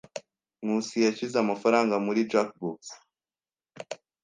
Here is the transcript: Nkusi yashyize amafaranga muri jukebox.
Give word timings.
Nkusi 0.63 0.95
yashyize 1.05 1.35
amafaranga 1.39 1.95
muri 2.05 2.19
jukebox. 2.29 2.79